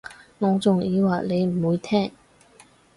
[0.39, 2.11] 我仲以為你唔會聽